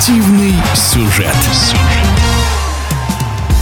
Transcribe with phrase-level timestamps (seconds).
[0.00, 1.36] Спортивный сюжет.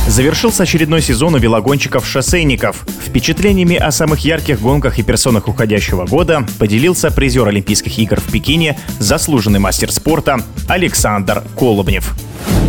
[0.07, 2.86] Завершился очередной сезон у велогонщиков-шоссейников.
[3.04, 8.79] Впечатлениями о самых ярких гонках и персонах уходящего года поделился призер Олимпийских игр в Пекине,
[9.00, 12.14] заслуженный мастер спорта Александр Колобнев.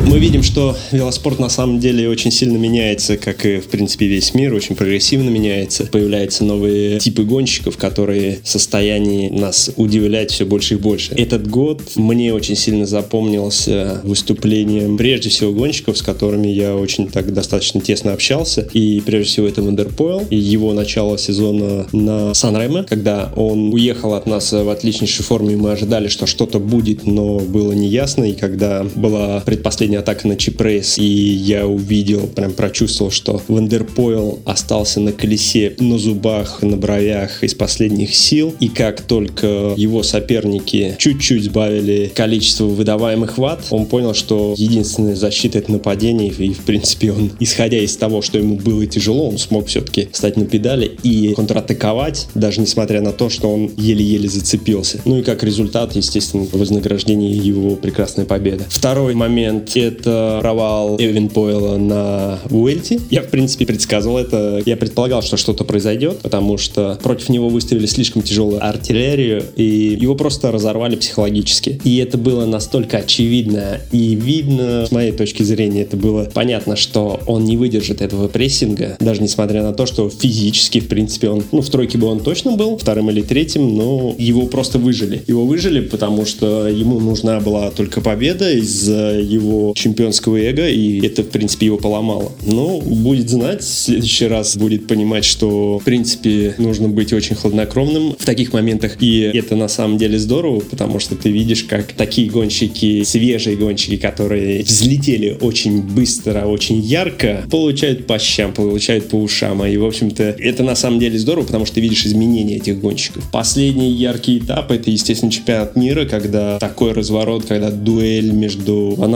[0.10, 4.34] Мы видим, что велоспорт на самом деле очень сильно меняется, как и, в принципе, весь
[4.34, 5.86] мир, очень прогрессивно меняется.
[5.86, 11.14] Появляются новые типы гонщиков, которые в состоянии нас удивлять все больше и больше.
[11.14, 17.32] Этот год мне очень сильно запомнился выступлением, прежде всего, гонщиков, с которыми я очень так
[17.32, 18.68] достаточно тесно общался.
[18.74, 24.26] И, прежде всего, это Вандерпойл и его начало сезона на Санреме, когда он уехал от
[24.26, 28.24] нас в отличнейшей форме, и мы ожидали, что что-то будет, но было неясно.
[28.24, 34.40] И когда была предпоследняя последняя атака на чипрейс, и я увидел, прям прочувствовал, что Вандерпойл
[34.46, 40.96] остался на колесе, на зубах, на бровях из последних сил, и как только его соперники
[40.98, 47.12] чуть-чуть сбавили количество выдаваемых ватт, он понял, что единственная защита это нападение, и в принципе
[47.12, 51.34] он, исходя из того, что ему было тяжело, он смог все-таки встать на педали и
[51.34, 55.02] контратаковать, даже несмотря на то, что он еле-еле зацепился.
[55.06, 58.66] Ну и как результат, естественно, вознаграждение его прекрасная победа.
[58.70, 63.00] Второй момент это провал Эвин Пойла на Уэльте.
[63.10, 64.62] Я, в принципе, предсказывал это.
[64.66, 70.16] Я предполагал, что что-то произойдет, потому что против него выставили слишком тяжелую артиллерию, и его
[70.16, 71.80] просто разорвали психологически.
[71.84, 77.20] И это было настолько очевидно и видно, с моей точки зрения, это было понятно, что
[77.26, 81.62] он не выдержит этого прессинга, даже несмотря на то, что физически, в принципе, он, ну,
[81.62, 85.22] в тройке бы он точно был, вторым или третьим, но его просто выжили.
[85.28, 91.24] Его выжили, потому что ему нужна была только победа из-за его чемпионского эго, и это,
[91.24, 92.32] в принципе, его поломало.
[92.46, 98.16] Но будет знать, в следующий раз будет понимать, что, в принципе, нужно быть очень хладнокровным
[98.18, 102.30] в таких моментах, и это на самом деле здорово, потому что ты видишь, как такие
[102.30, 109.66] гонщики, свежие гонщики, которые взлетели очень быстро, очень ярко, получают по щам, получают по ушам,
[109.66, 113.30] и, в общем-то, это на самом деле здорово, потому что ты видишь изменения этих гонщиков.
[113.32, 119.16] Последний яркий этап— это, естественно, чемпионат мира, когда такой разворот, когда дуэль между Ван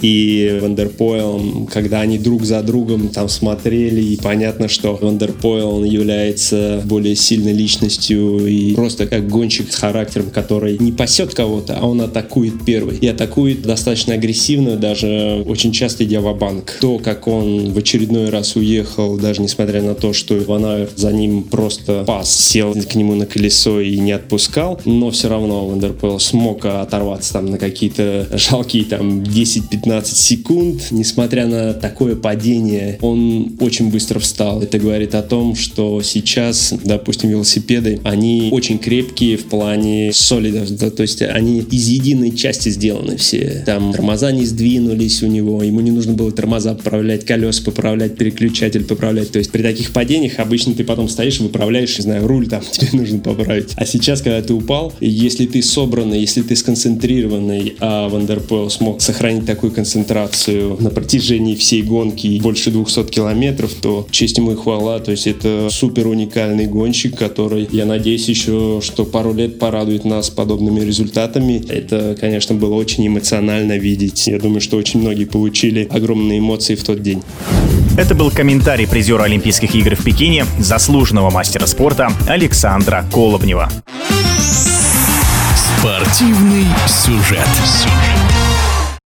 [0.00, 7.16] И Вандерпойлом, когда они друг за другом там смотрели, и понятно, что Вандерпойл является более
[7.16, 12.64] сильной личностью и просто как гонщик с характером, который не пасет кого-то, а он атакует
[12.64, 12.98] первый.
[12.98, 18.28] И атакует достаточно агрессивно, даже очень часто идя в банк То, как он в очередной
[18.30, 23.14] раз уехал, даже несмотря на то, что Ван за ним просто пас, сел к нему
[23.14, 27.58] на колесо и не отпускал, но все равно Ван дер Пул смог оторваться там на
[27.58, 30.82] какие-то жалкие там 10 10-15 секунд.
[30.90, 34.62] Несмотря на такое падение, он очень быстро встал.
[34.62, 40.90] Это говорит о том, что сейчас, допустим, велосипеды, они очень крепкие в плане солидов, да,
[40.90, 43.62] то есть они из единой части сделаны все.
[43.66, 48.84] Там тормоза не сдвинулись у него, ему не нужно было тормоза поправлять, колеса поправлять, переключатель
[48.84, 49.30] поправлять.
[49.30, 52.88] То есть при таких падениях обычно ты потом стоишь, выправляешь, не знаю, руль там тебе
[52.92, 53.72] нужно поправить.
[53.76, 58.70] А сейчас, когда ты упал, если ты собранный, если ты сконцентрированный, а Ван дер Пул
[58.70, 64.52] смог сохранить такой такую концентрацию на протяжении всей гонки больше 200 километров, то честь ему
[64.52, 65.00] и хвала.
[65.00, 70.30] То есть это супер уникальный гонщик, который, я надеюсь, еще что пару лет порадует нас
[70.30, 71.60] подобными результатами.
[71.68, 74.28] Это, конечно, было очень эмоционально видеть.
[74.28, 77.20] Я думаю, что очень многие получили огромные эмоции в тот день.
[77.96, 83.68] Это был комментарий призера Олимпийских игр в Пекине, заслуженного мастера спорта Александра Колобнева.
[85.80, 87.40] Спортивный сюжет.
[87.66, 88.37] сюжет.